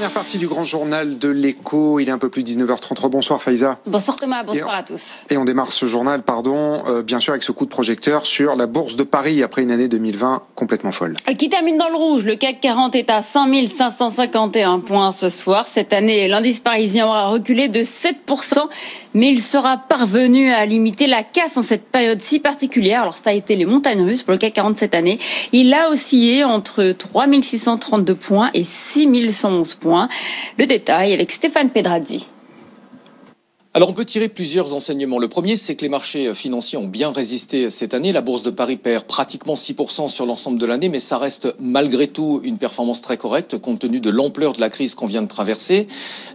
Dernière 0.00 0.14
partie 0.14 0.38
du 0.38 0.46
grand 0.46 0.64
journal 0.64 1.18
de 1.18 1.28
l'écho. 1.28 2.00
Il 2.00 2.08
est 2.08 2.12
un 2.12 2.16
peu 2.16 2.30
plus 2.30 2.42
de 2.42 2.48
19h33. 2.48 3.10
Bonsoir 3.10 3.42
Faiza. 3.42 3.76
Bonsoir 3.84 4.16
Thomas, 4.16 4.42
bonsoir 4.44 4.74
à 4.74 4.82
tous. 4.82 5.24
Et 5.28 5.36
on 5.36 5.44
démarre 5.44 5.72
ce 5.72 5.84
journal, 5.84 6.22
pardon, 6.22 6.82
euh, 6.86 7.02
bien 7.02 7.20
sûr 7.20 7.34
avec 7.34 7.42
ce 7.42 7.52
coup 7.52 7.66
de 7.66 7.70
projecteur 7.70 8.24
sur 8.24 8.56
la 8.56 8.66
bourse 8.66 8.96
de 8.96 9.02
Paris 9.02 9.42
après 9.42 9.62
une 9.62 9.70
année 9.70 9.88
2020 9.88 10.42
complètement 10.54 10.90
folle. 10.90 11.16
Qui 11.38 11.50
termine 11.50 11.76
dans 11.76 11.90
le 11.90 11.96
rouge, 11.96 12.24
le 12.24 12.36
CAC 12.36 12.60
40 12.62 12.94
est 12.94 13.10
à 13.10 13.20
5 13.20 13.66
551 13.68 14.80
points 14.80 15.12
ce 15.12 15.28
soir. 15.28 15.66
Cette 15.68 15.92
année, 15.92 16.28
l'indice 16.28 16.60
parisien 16.60 17.06
aura 17.06 17.26
reculé 17.26 17.68
de 17.68 17.80
7%, 17.80 18.14
mais 19.12 19.30
il 19.30 19.42
sera 19.42 19.76
parvenu 19.76 20.50
à 20.50 20.64
limiter 20.64 21.08
la 21.08 21.24
casse 21.24 21.58
en 21.58 21.62
cette 21.62 21.84
période 21.84 22.22
si 22.22 22.38
particulière. 22.38 23.02
Alors 23.02 23.14
ça 23.14 23.28
a 23.28 23.34
été 23.34 23.54
les 23.54 23.66
montagnes 23.66 24.02
russes 24.02 24.22
pour 24.22 24.32
le 24.32 24.38
CAC 24.38 24.54
40 24.54 24.78
cette 24.78 24.94
année. 24.94 25.18
Il 25.52 25.74
a 25.74 25.90
oscillé 25.90 26.42
entre 26.42 26.92
3 26.92 27.26
632 27.42 28.14
points 28.14 28.50
et 28.54 28.64
6 28.64 29.30
111 29.30 29.74
Le 30.58 30.66
détail 30.66 31.12
avec 31.12 31.30
Stéphane 31.30 31.70
Pedrazzi. 31.70 32.28
Alors 33.72 33.88
on 33.88 33.92
peut 33.92 34.04
tirer 34.04 34.28
plusieurs 34.28 34.74
enseignements. 34.74 35.20
Le 35.20 35.28
premier, 35.28 35.56
c'est 35.56 35.76
que 35.76 35.82
les 35.82 35.88
marchés 35.88 36.34
financiers 36.34 36.76
ont 36.76 36.88
bien 36.88 37.12
résisté 37.12 37.70
cette 37.70 37.94
année. 37.94 38.10
La 38.10 38.20
bourse 38.20 38.42
de 38.42 38.50
Paris 38.50 38.76
perd 38.76 39.04
pratiquement 39.04 39.54
6% 39.54 40.08
sur 40.08 40.26
l'ensemble 40.26 40.58
de 40.58 40.66
l'année, 40.66 40.88
mais 40.88 40.98
ça 40.98 41.18
reste 41.18 41.54
malgré 41.60 42.08
tout 42.08 42.40
une 42.42 42.58
performance 42.58 43.00
très 43.00 43.16
correcte 43.16 43.58
compte 43.58 43.78
tenu 43.78 44.00
de 44.00 44.10
l'ampleur 44.10 44.54
de 44.54 44.60
la 44.60 44.70
crise 44.70 44.96
qu'on 44.96 45.06
vient 45.06 45.22
de 45.22 45.28
traverser. 45.28 45.86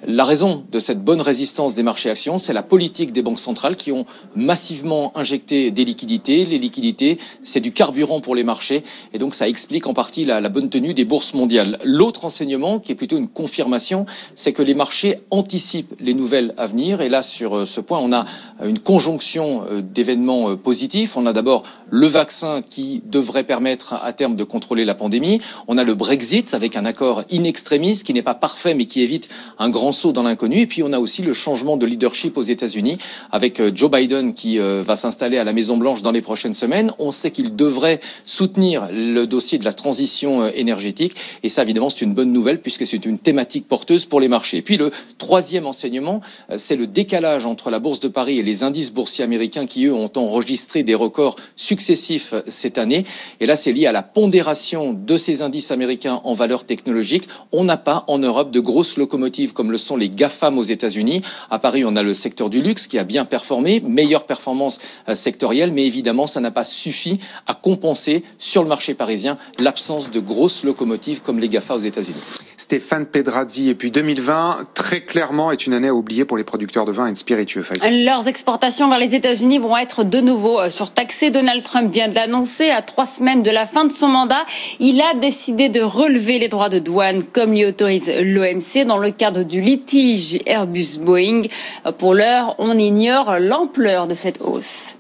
La 0.08 0.24
raison 0.24 0.64
de 0.72 0.80
cette 0.80 1.04
bonne 1.04 1.20
résistance 1.20 1.76
des 1.76 1.84
marchés 1.84 2.10
actions, 2.10 2.38
c'est 2.38 2.54
la 2.54 2.64
politique 2.64 3.12
des 3.12 3.22
banques 3.22 3.40
centrales 3.40 3.76
qui 3.76 3.92
ont 3.92 4.06
massivement 4.38 5.12
injecté 5.18 5.72
des 5.72 5.84
liquidités. 5.84 6.46
Les 6.46 6.58
liquidités, 6.58 7.18
c'est 7.44 7.60
du 7.60 7.74
carburant 7.74 8.22
pour 8.22 8.36
les 8.36 8.46
marchés 8.46 8.82
et 9.12 9.20
donc 9.20 9.36
ça 9.36 9.50
explique 9.50 9.88
en 9.88 9.94
partie 9.94 10.24
la, 10.24 10.40
la 10.40 10.48
bonne 10.48 10.70
tenue 10.70 10.94
des 10.94 11.04
bourses 11.04 11.34
mondiales. 11.34 11.80
L'autre 11.84 12.24
enseignement, 12.24 12.80
qui 12.80 12.94
est 12.94 12.96
plutôt 12.96 13.18
une 13.18 13.28
confirmation, 13.28 14.06
c'est 14.36 14.54
que 14.54 14.62
les 14.62 14.74
marchés 14.74 15.18
anticipent 15.32 15.96
les 16.00 16.14
nouvelles 16.14 16.54
à 16.56 16.66
venir 16.66 17.02
et 17.02 17.10
là 17.10 17.24
sur 17.26 17.58
euh, 17.58 17.66
ce 17.66 17.82
point, 17.82 18.00
on 18.00 18.14
a 18.14 18.26
une 18.64 18.80
conjonction 18.80 19.64
euh, 19.70 19.82
d'événements 19.82 20.52
euh, 20.52 20.56
positifs. 20.56 21.18
On 21.18 21.26
a 21.26 21.34
d'abord 21.34 21.64
le 21.90 22.08
vaccin 22.08 22.62
qui 22.62 23.02
devrait 23.06 23.44
permettre 23.44 23.94
à 23.94 24.14
terme 24.14 24.36
de 24.36 24.44
contrôler 24.44 24.86
la 24.86 24.96
pandémie. 24.96 25.42
On 25.68 25.78
a 25.78 25.84
le 25.84 25.94
Brexit 25.94 26.54
avec 26.54 26.76
un 26.76 26.86
accord 26.86 27.24
in 27.32 27.44
extremis 27.44 28.02
qui 28.04 28.14
n'est 28.14 28.22
pas 28.22 28.34
parfait 28.34 28.74
mais 28.74 28.86
qui 28.86 29.02
évite 29.02 29.30
un 29.60 29.70
grand 29.70 29.92
saut 29.92 30.12
dans 30.12 30.24
l'inconnu. 30.24 30.62
Et 30.62 30.68
puis 30.68 30.84
on 30.84 30.94
a 30.94 31.00
aussi 31.00 31.22
le 31.22 31.34
changement 31.34 31.78
de 31.78 31.86
leadership 31.86 32.38
aux 32.38 32.42
États-Unis 32.42 32.98
avec 33.32 33.60
euh, 33.60 33.72
Joe 33.74 33.90
Biden 33.92 34.34
qui 34.34 34.60
euh, 34.60 34.84
va 34.86 34.96
s'installer 34.96 35.38
à 35.38 35.44
la 35.44 35.54
Maison 35.54 35.78
Blanche 35.78 36.02
dans 36.02 36.12
les 36.12 36.22
prochaines 36.22 36.54
semaines. 36.54 36.92
On 37.00 37.12
sait 37.12 37.32
qu'il 37.32 37.56
devrait 37.56 38.00
soutenir 38.26 38.88
le 38.92 39.26
dossier 39.26 39.58
de 39.58 39.66
la 39.66 39.74
transition 39.74 40.44
euh, 40.44 40.52
énergétique 40.56 41.16
et 41.44 41.50
ça 41.50 41.64
évidemment 41.64 41.90
c'est 41.90 42.02
une 42.02 42.14
bonne 42.14 42.34
nouvelle 42.34 42.62
puisque 42.62 42.86
c'est 42.86 43.06
une 43.06 43.20
thématique 43.20 43.68
porteuse 43.68 44.06
pour 44.06 44.20
les 44.20 44.28
marchés. 44.28 44.58
Et 44.58 44.62
puis 44.62 44.78
le 44.78 44.92
troisième 45.18 45.66
enseignement, 45.66 46.22
c'est 46.58 46.76
le 46.76 46.88
décalage 46.88 47.46
entre 47.46 47.70
la 47.70 47.80
bourse 47.80 48.00
de 48.00 48.08
Paris 48.08 48.40
et 48.40 48.44
les 48.44 48.64
indices 48.64 48.92
boursiers 48.92 49.24
américains 49.24 49.66
qui 49.66 49.86
eux 49.86 49.94
ont 49.94 50.12
enregistré 50.16 50.84
des 50.84 50.96
records 50.96 51.36
successifs 51.56 51.85
cette 52.48 52.78
année. 52.78 53.06
Et 53.40 53.46
là 53.46 53.56
c'est 53.56 53.72
lié 53.72 53.86
à 53.86 53.92
la 53.92 54.04
pondération 54.04 54.94
de 54.94 55.18
ces 55.18 55.42
indices 55.42 55.72
américains 55.72 56.22
en 56.24 56.34
valeur 56.34 56.66
technologique. 56.66 57.28
On 57.52 57.64
n'a 57.64 57.78
pas 57.78 58.04
en 58.08 58.18
Europe 58.18 58.52
de 58.52 58.60
grosses 58.60 58.98
locomotives 58.98 59.54
comme 59.54 59.72
le 59.72 59.78
sont 59.78 59.98
les 59.98 60.10
GAFAM 60.10 60.58
aux 60.58 60.64
États-Unis. 60.64 61.22
À 61.50 61.60
Paris, 61.60 61.84
on 61.86 61.96
a 61.96 62.04
le 62.04 62.14
secteur 62.14 62.50
du 62.50 62.62
luxe 62.62 62.88
qui 62.88 62.98
a 62.98 63.04
bien 63.04 63.26
performé, 63.26 63.82
meilleure 63.82 64.26
performance 64.26 64.80
euh, 65.10 65.16
sectorielle, 65.16 65.72
mais 65.72 65.86
évidemment, 65.86 66.28
ça 66.28 66.40
n'a 66.40 66.52
pas 66.52 66.64
suffi 66.64 67.20
à 67.48 67.54
compenser 67.54 68.24
sur 68.38 68.64
le 68.64 68.70
marché 68.70 68.94
parisien 68.94 69.38
l'absence 69.60 70.12
de 70.12 70.20
grosses 70.20 70.64
locomotives 70.64 71.22
comme 71.22 71.40
les 71.40 71.50
GAFA 71.50 71.76
aux 71.76 71.80
États-Unis. 71.80 72.22
Stéphane 72.58 73.06
Pedrazzi. 73.06 73.70
Et 73.70 73.76
puis 73.76 73.92
2020, 73.92 74.66
très 74.86 75.02
clairement, 75.02 75.52
est 75.52 75.66
une 75.66 75.74
année 75.74 75.88
à 75.88 75.96
oublier 75.96 76.26
pour 76.26 76.38
les 76.38 76.44
producteurs 76.44 76.86
de 76.86 76.92
vin 76.92 77.08
et 77.08 77.12
de 77.12 77.18
spiritueux. 77.18 77.66
Leurs 77.90 78.28
exportations 78.28 78.88
vers 78.88 79.00
les 79.00 79.16
États-Unis 79.16 79.58
vont 79.58 79.76
être 79.76 80.04
de 80.04 80.22
nouveau 80.22 80.60
euh, 80.60 80.70
surtaxées. 80.70 81.32
Donald 81.32 81.64
Trump 81.64 81.92
vient 81.92 82.08
de 82.08 82.14
l'annoncer 82.14 82.70
à 82.70 82.84
trois 82.84 83.08
semaines 83.08 83.42
de 83.42 83.50
la 83.50 83.66
fin 83.66 83.86
de 83.86 83.92
son 83.92 84.10
mandat. 84.10 84.46
Il 84.80 85.02
a 85.02 85.16
décidé 85.16 85.70
de 85.70 85.82
relever 85.82 86.38
les 86.38 86.50
droits 86.50 86.70
de 86.70 86.78
douane 86.78 87.24
comme 87.24 87.54
l'y 87.54 87.66
autorise 87.66 88.12
l'OMC 88.16 88.86
dans 88.86 89.00
le 89.00 89.10
cadre 89.10 89.42
du 89.42 89.60
litige 89.60 90.38
Airbus-Boeing. 90.46 91.48
Euh, 91.88 91.92
Pour 91.92 92.14
l'heure, 92.14 92.54
on 92.60 92.78
ignore 92.78 93.40
l'ampleur 93.40 94.06
de 94.06 94.14
cette 94.14 94.40
hausse. 94.40 94.94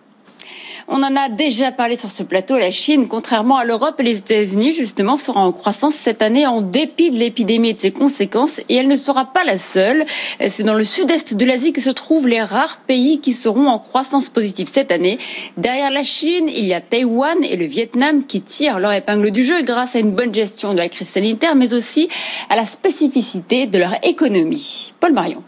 On 0.87 1.01
en 1.01 1.15
a 1.15 1.29
déjà 1.29 1.71
parlé 1.71 1.95
sur 1.95 2.09
ce 2.09 2.21
plateau. 2.21 2.57
La 2.57 2.69
Chine, 2.69 3.07
contrairement 3.07 3.57
à 3.57 3.65
l'Europe 3.65 3.95
et 3.99 4.03
les 4.03 4.19
États-Unis, 4.19 4.71
justement, 4.71 5.17
sera 5.17 5.39
en 5.39 5.51
croissance 5.51 5.95
cette 5.95 6.21
année 6.21 6.45
en 6.45 6.61
dépit 6.61 7.09
de 7.09 7.17
l'épidémie 7.17 7.69
et 7.69 7.73
de 7.73 7.79
ses 7.79 7.91
conséquences. 7.91 8.59
Et 8.69 8.75
elle 8.75 8.87
ne 8.87 8.95
sera 8.95 9.25
pas 9.25 9.43
la 9.43 9.57
seule. 9.57 10.05
C'est 10.47 10.61
dans 10.61 10.75
le 10.75 10.83
sud-est 10.83 11.35
de 11.35 11.45
l'Asie 11.45 11.73
que 11.73 11.81
se 11.81 11.89
trouvent 11.89 12.27
les 12.27 12.41
rares 12.41 12.81
pays 12.85 13.19
qui 13.19 13.33
seront 13.33 13.67
en 13.67 13.79
croissance 13.79 14.29
positive 14.29 14.67
cette 14.67 14.91
année. 14.91 15.17
Derrière 15.57 15.89
la 15.89 16.03
Chine, 16.03 16.49
il 16.53 16.65
y 16.65 16.73
a 16.75 16.81
Taïwan 16.81 17.43
et 17.43 17.55
le 17.55 17.65
Vietnam 17.65 18.23
qui 18.23 18.41
tirent 18.41 18.79
leur 18.79 18.93
épingle 18.93 19.31
du 19.31 19.43
jeu 19.43 19.63
grâce 19.63 19.95
à 19.95 19.99
une 19.99 20.11
bonne 20.11 20.35
gestion 20.35 20.73
de 20.73 20.77
la 20.77 20.89
crise 20.89 21.09
sanitaire, 21.09 21.55
mais 21.55 21.73
aussi 21.73 22.09
à 22.51 22.55
la 22.55 22.65
spécificité 22.65 23.65
de 23.65 23.79
leur 23.79 23.95
économie. 24.03 24.93
Paul 24.99 25.13
Marion. 25.13 25.41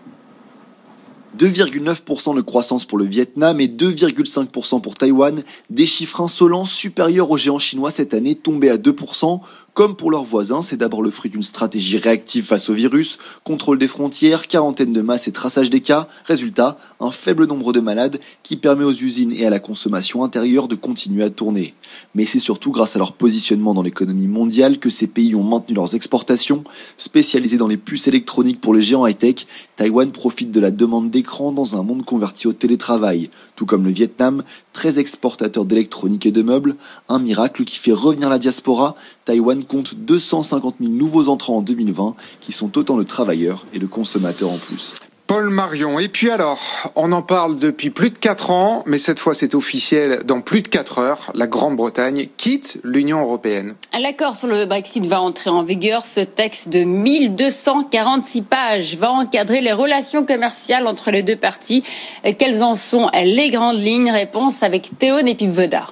2,9% 1.37 2.35
de 2.35 2.41
croissance 2.41 2.85
pour 2.85 2.97
le 2.97 3.05
Vietnam 3.05 3.61
et 3.61 3.67
2,5% 3.67 4.81
pour 4.81 4.95
Taïwan, 4.95 5.43
des 5.69 5.85
chiffres 5.85 6.21
insolents 6.21 6.65
supérieurs 6.65 7.29
aux 7.29 7.37
géants 7.37 7.59
chinois 7.59 7.91
cette 7.91 8.13
année 8.13 8.35
tombés 8.35 8.69
à 8.69 8.77
2%. 8.77 9.39
Comme 9.77 9.95
pour 9.95 10.09
leurs 10.09 10.23
voisins, 10.23 10.63
c'est 10.63 10.77
d'abord 10.77 11.03
le 11.03 11.11
fruit 11.11 11.29
d'une 11.29 11.43
stratégie 11.43 11.99
réactive 11.99 12.45
face 12.45 12.67
au 12.71 12.73
virus, 12.73 13.19
contrôle 13.43 13.77
des 13.77 13.87
frontières, 13.87 14.47
quarantaine 14.47 14.91
de 14.91 15.01
masse 15.03 15.27
et 15.27 15.31
traçage 15.31 15.69
des 15.69 15.81
cas. 15.81 16.07
Résultat, 16.23 16.79
un 16.99 17.11
faible 17.11 17.45
nombre 17.45 17.73
de 17.73 17.79
malades 17.79 18.19
qui 18.41 18.57
permet 18.57 18.85
aux 18.85 18.91
usines 18.91 19.31
et 19.31 19.45
à 19.45 19.51
la 19.51 19.59
consommation 19.59 20.23
intérieure 20.23 20.67
de 20.67 20.73
continuer 20.73 21.23
à 21.23 21.29
tourner. 21.29 21.75
Mais 22.15 22.25
c'est 22.25 22.39
surtout 22.39 22.71
grâce 22.71 22.95
à 22.95 22.99
leur 22.99 23.13
positionnement 23.13 23.75
dans 23.75 23.83
l'économie 23.83 24.27
mondiale 24.27 24.79
que 24.79 24.89
ces 24.89 25.05
pays 25.05 25.35
ont 25.35 25.43
maintenu 25.43 25.75
leurs 25.75 25.93
exportations. 25.93 26.63
Spécialisés 26.97 27.57
dans 27.57 27.67
les 27.67 27.77
puces 27.77 28.07
électroniques 28.07 28.59
pour 28.59 28.73
les 28.73 28.81
géants 28.81 29.05
high-tech, 29.05 29.45
Taïwan 29.75 30.11
profite 30.11 30.49
de 30.49 30.59
la 30.59 30.71
demande 30.71 31.11
d'écran 31.11 31.51
dans 31.51 31.79
un 31.79 31.83
monde 31.83 32.03
converti 32.03 32.47
au 32.47 32.53
télétravail. 32.53 33.29
Tout 33.55 33.67
comme 33.67 33.85
le 33.85 33.91
Vietnam, 33.91 34.43
très 34.73 34.97
exportateur 34.97 35.65
d'électronique 35.65 36.25
et 36.25 36.31
de 36.31 36.41
meubles, 36.41 36.75
un 37.09 37.19
miracle 37.19 37.63
qui 37.63 37.77
fait 37.77 37.91
revenir 37.91 38.29
la 38.31 38.39
diaspora. 38.39 38.95
Taïwan 39.25 39.63
compte 39.67 39.95
250 39.95 40.75
000 40.79 40.91
nouveaux 40.91 41.29
entrants 41.29 41.57
en 41.57 41.61
2020 41.61 42.15
qui 42.41 42.51
sont 42.51 42.77
autant 42.77 42.97
de 42.97 43.03
travailleurs 43.03 43.65
et 43.73 43.79
de 43.79 43.85
consommateurs 43.85 44.51
en 44.51 44.57
plus. 44.57 44.93
Paul 45.27 45.49
Marion. 45.49 45.99
Et 45.99 46.07
puis 46.07 46.29
alors, 46.29 46.89
on 46.95 47.11
en 47.11 47.21
parle 47.21 47.59
depuis 47.59 47.89
plus 47.89 48.11
de 48.11 48.17
4 48.17 48.49
ans, 48.49 48.83
mais 48.85 48.97
cette 48.97 49.19
fois 49.19 49.33
c'est 49.33 49.55
officiel, 49.55 50.19
dans 50.23 50.39
plus 50.39 50.61
de 50.61 50.69
4 50.69 50.99
heures, 50.99 51.31
la 51.35 51.47
Grande-Bretagne 51.47 52.27
quitte 52.37 52.79
l'Union 52.85 53.21
européenne. 53.21 53.75
L'accord 53.99 54.37
sur 54.37 54.47
le 54.47 54.65
Brexit 54.65 55.05
va 55.05 55.19
entrer 55.19 55.49
en 55.49 55.63
vigueur. 55.63 56.01
Ce 56.05 56.21
texte 56.21 56.69
de 56.69 56.85
1246 56.85 58.41
pages 58.43 58.95
va 58.95 59.11
encadrer 59.11 59.59
les 59.59 59.73
relations 59.73 60.25
commerciales 60.25 60.87
entre 60.87 61.11
les 61.11 61.23
deux 61.23 61.35
parties. 61.35 61.83
Euh, 62.25 62.31
Quelles 62.37 62.63
en 62.63 62.75
sont 62.75 63.09
les 63.13 63.49
grandes 63.49 63.79
lignes? 63.79 64.09
Réponse 64.11 64.63
avec 64.63 64.97
Théo 64.97 65.21
Nepivvoda. 65.21 65.87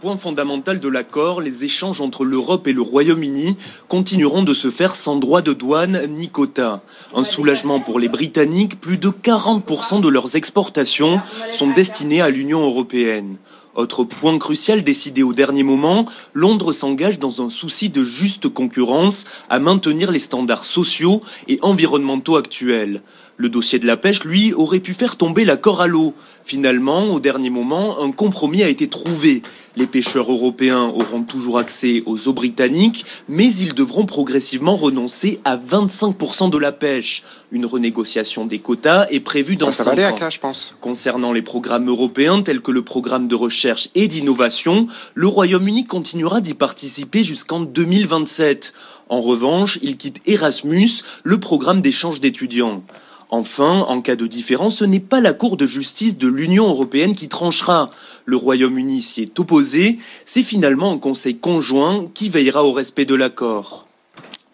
Point 0.00 0.16
fondamental 0.16 0.78
de 0.78 0.88
l'accord, 0.88 1.40
les 1.40 1.64
échanges 1.64 2.00
entre 2.00 2.24
l'Europe 2.24 2.68
et 2.68 2.72
le 2.72 2.82
Royaume-Uni 2.82 3.56
continueront 3.88 4.44
de 4.44 4.54
se 4.54 4.70
faire 4.70 4.94
sans 4.94 5.16
droit 5.16 5.42
de 5.42 5.52
douane 5.52 6.00
ni 6.10 6.28
quota. 6.28 6.82
Un 7.16 7.24
soulagement 7.24 7.80
pour 7.80 7.98
les 7.98 8.08
Britanniques, 8.08 8.80
plus 8.80 8.96
de 8.96 9.08
40% 9.08 10.00
de 10.00 10.08
leurs 10.08 10.36
exportations 10.36 11.20
sont 11.50 11.70
destinées 11.70 12.20
à 12.20 12.30
l'Union 12.30 12.60
européenne. 12.60 13.38
Autre 13.74 14.04
point 14.04 14.38
crucial 14.38 14.84
décidé 14.84 15.24
au 15.24 15.32
dernier 15.32 15.64
moment, 15.64 16.06
Londres 16.32 16.72
s'engage 16.72 17.18
dans 17.18 17.42
un 17.42 17.50
souci 17.50 17.90
de 17.90 18.04
juste 18.04 18.48
concurrence 18.48 19.26
à 19.48 19.58
maintenir 19.58 20.12
les 20.12 20.18
standards 20.20 20.64
sociaux 20.64 21.22
et 21.48 21.58
environnementaux 21.62 22.36
actuels. 22.36 23.02
Le 23.40 23.48
dossier 23.48 23.78
de 23.78 23.86
la 23.86 23.96
pêche, 23.96 24.24
lui, 24.24 24.52
aurait 24.52 24.80
pu 24.80 24.94
faire 24.94 25.14
tomber 25.16 25.44
l'accord 25.44 25.80
à 25.80 25.86
l'eau. 25.86 26.12
Finalement, 26.42 27.04
au 27.04 27.20
dernier 27.20 27.50
moment, 27.50 28.02
un 28.02 28.10
compromis 28.10 28.64
a 28.64 28.68
été 28.68 28.88
trouvé. 28.88 29.42
Les 29.76 29.86
pêcheurs 29.86 30.32
européens 30.32 30.86
auront 30.86 31.22
toujours 31.22 31.56
accès 31.56 32.02
aux 32.04 32.26
eaux 32.26 32.32
britanniques, 32.32 33.04
mais 33.28 33.46
ils 33.46 33.74
devront 33.74 34.06
progressivement 34.06 34.74
renoncer 34.74 35.38
à 35.44 35.56
25% 35.56 36.50
de 36.50 36.58
la 36.58 36.72
pêche. 36.72 37.22
Une 37.52 37.64
renégociation 37.64 38.44
des 38.44 38.58
quotas 38.58 39.06
est 39.10 39.20
prévue 39.20 39.54
dans 39.54 39.70
ça 39.70 39.84
va 39.84 39.92
aller 39.92 40.02
cinq 40.02 40.08
à 40.08 40.12
ans. 40.14 40.16
cas, 40.16 40.30
je 40.30 40.40
pense. 40.40 40.74
Concernant 40.80 41.32
les 41.32 41.42
programmes 41.42 41.88
européens 41.88 42.42
tels 42.42 42.60
que 42.60 42.72
le 42.72 42.82
programme 42.82 43.28
de 43.28 43.36
recherche 43.36 43.88
et 43.94 44.08
d'innovation, 44.08 44.88
le 45.14 45.28
Royaume-Uni 45.28 45.86
continuera 45.86 46.40
d'y 46.40 46.54
participer 46.54 47.22
jusqu'en 47.22 47.60
2027. 47.60 48.72
En 49.10 49.20
revanche, 49.20 49.78
il 49.82 49.96
quitte 49.96 50.20
Erasmus, 50.26 50.90
le 51.22 51.38
programme 51.38 51.82
d'échange 51.82 52.20
d'étudiants. 52.20 52.82
Enfin, 53.30 53.80
en 53.88 54.00
cas 54.00 54.16
de 54.16 54.26
différence, 54.26 54.76
ce 54.76 54.84
n'est 54.84 55.00
pas 55.00 55.20
la 55.20 55.34
Cour 55.34 55.56
de 55.56 55.66
justice 55.66 56.16
de 56.16 56.28
l'Union 56.28 56.68
européenne 56.68 57.14
qui 57.14 57.28
tranchera. 57.28 57.90
Le 58.24 58.36
Royaume-Uni 58.36 59.02
s'y 59.02 59.22
est 59.22 59.38
opposé, 59.38 59.98
c'est 60.24 60.42
finalement 60.42 60.92
un 60.92 60.98
conseil 60.98 61.36
conjoint 61.36 62.06
qui 62.14 62.30
veillera 62.30 62.64
au 62.64 62.72
respect 62.72 63.04
de 63.04 63.14
l'accord. 63.14 63.87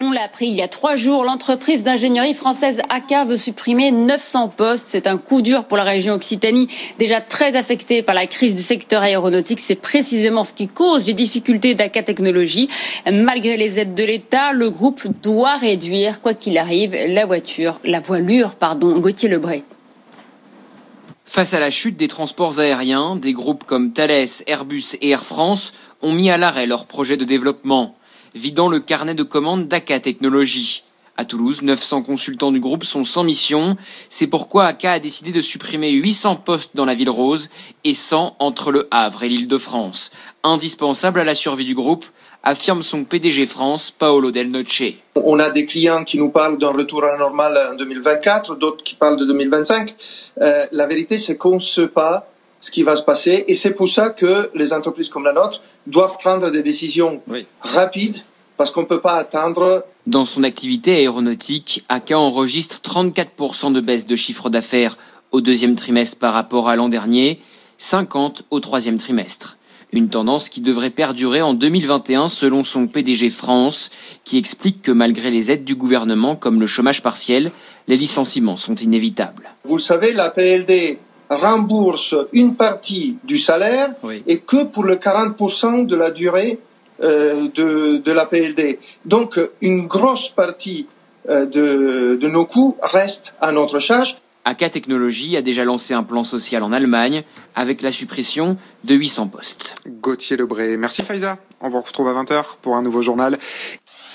On 0.01 0.11
l'a 0.11 0.25
appris 0.25 0.49
il 0.49 0.55
y 0.55 0.63
a 0.63 0.67
trois 0.67 0.97
jours, 0.97 1.23
l'entreprise 1.23 1.85
d'ingénierie 1.85 2.35
française 2.35 2.83
AK 2.91 3.29
veut 3.29 3.37
supprimer 3.37 3.93
900 3.93 4.49
postes. 4.49 4.87
C'est 4.89 5.07
un 5.07 5.19
coup 5.19 5.41
dur 5.41 5.65
pour 5.65 5.77
la 5.77 5.85
région 5.85 6.15
Occitanie, 6.15 6.69
déjà 6.99 7.21
très 7.21 7.57
affectée 7.57 8.03
par 8.03 8.15
la 8.15 8.27
crise 8.27 8.57
du 8.57 8.63
secteur 8.63 9.03
aéronautique. 9.03 9.61
C'est 9.61 9.77
précisément 9.77 10.43
ce 10.43 10.53
qui 10.53 10.67
cause 10.67 11.07
les 11.07 11.15
difficultés 11.15 11.75
d'AK 11.75 12.05
Technologies. 12.05 12.69
Malgré 13.11 13.57
les 13.57 13.79
aides 13.79 13.95
de 13.95 14.03
l'État, 14.03 14.53
le 14.53 14.69
groupe 14.69 15.07
doit 15.23 15.57
réduire, 15.57 16.21
quoi 16.21 16.35
qu'il 16.35 16.59
arrive, 16.59 16.93
la 16.93 17.25
voiture, 17.25 17.79
la 17.85 18.01
voilure, 18.01 18.57
pardon. 18.57 18.99
Gauthier 18.99 19.29
Lebray. 19.29 19.63
Face 21.25 21.55
à 21.55 21.61
la 21.61 21.71
chute 21.71 21.97
des 21.97 22.09
transports 22.09 22.59
aériens, 22.59 23.17
des 23.17 23.33
groupes 23.33 23.65
comme 23.65 23.93
Thales, 23.93 24.27
Airbus 24.47 24.97
et 25.01 25.11
Air 25.11 25.25
France 25.25 25.73
ont 26.03 26.13
mis 26.13 26.31
à 26.31 26.37
l'arrêt 26.37 26.67
leurs 26.67 26.87
projets 26.87 27.17
de 27.17 27.25
développement, 27.25 27.97
vidant 28.35 28.69
le 28.69 28.81
carnet 28.81 29.15
de 29.15 29.23
commandes 29.23 29.69
d'ACA 29.69 30.01
Technologies. 30.01 30.85
À 31.17 31.25
Toulouse, 31.25 31.63
900 31.63 32.03
consultants 32.03 32.51
du 32.51 32.59
groupe 32.59 32.85
sont 32.85 33.05
sans 33.05 33.23
mission. 33.23 33.77
C'est 34.09 34.27
pourquoi 34.27 34.67
ACA 34.67 34.93
a 34.93 34.99
décidé 34.99 35.31
de 35.31 35.43
supprimer 35.43 35.91
800 35.93 36.37
postes 36.37 36.73
dans 36.75 36.85
la 36.85 36.95
ville 36.95 37.11
rose 37.11 37.51
et 37.85 37.95
100 37.95 38.35
entre 38.41 38.73
le 38.73 38.89
Havre 38.91 39.23
et 39.23 39.29
l'île 39.29 39.47
de 39.47 39.59
France. 39.59 40.11
Indispensable 40.43 41.21
à 41.21 41.25
la 41.25 41.37
survie 41.37 41.65
du 41.65 41.75
groupe, 41.75 42.05
affirme 42.43 42.83
son 42.83 43.05
PDG 43.05 43.47
France, 43.47 43.91
Paolo 43.91 44.33
Del 44.33 44.51
Noce. 44.51 44.83
On 45.15 45.39
a 45.39 45.51
des 45.51 45.65
clients 45.65 46.03
qui 46.03 46.19
nous 46.19 46.31
parlent 46.31 46.59
d'un 46.59 46.73
retour 46.73 47.05
à 47.05 47.13
la 47.13 47.19
normale 47.19 47.57
en 47.73 47.75
2024, 47.77 48.57
d'autres 48.57 48.83
qui 48.83 48.97
parlent 48.97 49.17
de 49.17 49.25
2025. 49.25 49.95
Euh, 50.43 50.67
la 50.73 50.87
vérité, 50.87 51.17
c'est 51.17 51.37
qu'on 51.37 51.55
ne 51.55 51.59
sait 51.61 51.89
pas 51.89 52.29
ce 52.65 52.71
qui 52.71 52.83
va 52.83 52.97
se 52.97 53.03
passer 53.03 53.45
et 53.47 53.55
c'est 53.55 53.73
pour 53.75 53.91
ça 53.91 54.09
que 54.09 54.51
les 54.55 54.73
entreprises 54.73 55.11
comme 55.11 55.25
la 55.25 55.35
nôtre 55.35 55.61
doivent 55.87 56.17
prendre 56.17 56.51
des 56.51 56.63
décisions 56.63 57.21
Oui. 57.29 57.45
rapides 57.61 58.17
parce 58.57 58.71
qu'on 58.71 58.81
ne 58.81 58.87
peut 58.87 59.03
pas 59.03 59.17
attendre 59.17 59.85
Dans 60.07 60.25
son 60.25 60.43
activité 60.45 60.95
aéronautique, 60.97 61.85
ACA 61.91 62.19
enregistre 62.19 62.81
34% 62.81 63.71
de 63.75 63.81
baisse 63.83 64.07
de 64.07 64.17
chiffre 64.17 64.49
d'affaires 64.49 64.97
au 65.31 65.43
deuxième 65.43 65.75
trimestre 65.75 66.19
par 66.19 66.33
rapport 66.33 66.71
à 66.71 66.77
l'an 66.77 66.89
dernier, 66.89 67.39
50 67.77 68.45
au 68.51 68.61
troisième 68.61 68.97
trimestre. 68.97 69.59
Une 69.93 70.09
tendance 70.09 70.49
qui 70.49 70.63
devrait 70.63 70.89
perdurer 70.89 71.43
en 71.43 71.53
2021 71.53 72.29
selon 72.31 72.65
son 72.65 72.87
PDG 72.87 73.29
France, 73.29 73.91
qui 74.25 74.39
explique 74.39 74.81
que 74.81 74.91
malgré 74.91 75.31
les 75.31 75.53
aides 75.53 75.65
du 75.65 75.75
gouvernement 75.75 76.35
comme 76.35 76.61
le 76.61 76.67
chômage 76.67 77.03
partiel, 77.03 77.53
les 77.89 77.97
licenciements 77.97 78.57
sont 78.57 78.75
inévitables. 78.77 79.51
Vous 79.65 79.77
le 79.77 79.83
savez, 79.83 80.13
la 80.13 80.31
PLD 80.31 80.99
rembourse 81.35 82.15
une 82.33 82.57
partie 82.57 83.17
du 83.25 83.39
salaire 83.39 83.91
Oui. 84.03 84.23
et 84.27 84.39
que 84.39 84.65
pour 84.65 84.85
le 84.85 84.97
40% 84.97 85.87
de 85.87 85.97
la 85.97 86.11
durée 86.11 86.59
euh, 87.03 87.49
de, 87.55 87.97
de 87.99 88.13
la 88.13 88.25
PLD. 88.27 88.79
Donc, 89.05 89.39
une 89.61 89.87
grosse 89.87 90.29
partie 90.29 90.87
euh, 91.29 91.45
de, 91.47 92.17
de 92.17 92.29
nos 92.29 92.47
coûts 92.47 92.77
reste 92.83 93.35
à 93.41 93.51
notre 93.53 93.79
charge. 93.81 94.17
ACA 94.47 94.69
Technologies 94.69 95.37
a 95.39 95.43
déjà 95.43 95.65
lancé 95.65 95.95
un 95.95 96.03
plan 96.03 96.23
social 96.23 96.63
en 96.63 96.71
Allemagne 96.73 97.25
avec 97.55 97.81
la 97.83 97.91
suppression 97.93 98.59
de 98.85 98.95
800 98.95 99.29
postes. 99.29 99.75
Gauthier 100.03 100.37
Lebray. 100.37 100.77
Merci 100.77 101.03
Faiza. 101.03 101.39
On 101.63 101.71
vous 101.71 101.81
retrouve 101.81 102.09
à 102.09 102.13
20h 102.13 102.45
pour 102.61 102.77
un 102.77 102.83
nouveau 102.83 103.01
journal. 103.01 103.39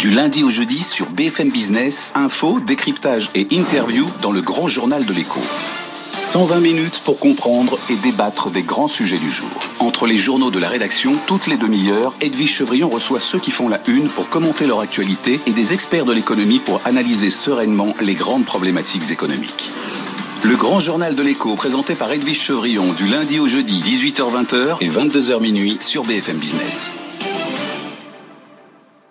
Du 0.00 0.08
lundi 0.08 0.42
au 0.44 0.48
jeudi 0.48 0.82
sur 0.82 1.10
BFM 1.10 1.50
Business, 1.50 2.12
info, 2.14 2.58
décryptage 2.58 3.28
et 3.34 3.46
interview 3.50 4.08
dans 4.22 4.32
le 4.32 4.40
grand 4.40 4.66
journal 4.66 5.04
de 5.04 5.12
l'écho. 5.12 5.40
120 6.22 6.60
minutes 6.60 7.02
pour 7.04 7.18
comprendre 7.18 7.78
et 7.90 7.96
débattre 7.96 8.50
des 8.50 8.62
grands 8.62 8.88
sujets 8.88 9.18
du 9.18 9.28
jour. 9.28 9.50
Entre 9.78 10.06
les 10.06 10.16
journaux 10.16 10.50
de 10.50 10.58
la 10.58 10.70
rédaction, 10.70 11.16
toutes 11.26 11.48
les 11.48 11.58
demi-heures, 11.58 12.14
Edwige 12.22 12.50
Chevrillon 12.50 12.88
reçoit 12.88 13.20
ceux 13.20 13.38
qui 13.38 13.50
font 13.50 13.68
la 13.68 13.78
une 13.88 14.08
pour 14.08 14.30
commenter 14.30 14.66
leur 14.66 14.80
actualité 14.80 15.38
et 15.46 15.52
des 15.52 15.74
experts 15.74 16.06
de 16.06 16.14
l'économie 16.14 16.60
pour 16.60 16.80
analyser 16.86 17.28
sereinement 17.28 17.94
les 18.00 18.14
grandes 18.14 18.46
problématiques 18.46 19.10
économiques. 19.10 19.70
Le 20.44 20.56
grand 20.56 20.80
journal 20.80 21.14
de 21.14 21.22
l'écho 21.22 21.56
présenté 21.56 21.94
par 21.94 22.10
Edwige 22.10 22.40
Chevrillon 22.40 22.94
du 22.94 23.06
lundi 23.06 23.38
au 23.38 23.48
jeudi 23.48 23.82
18h-20h 23.82 24.78
et 24.80 24.88
22h 24.88 25.42
minuit 25.42 25.76
sur 25.82 26.04
BFM 26.04 26.38
Business. 26.38 26.94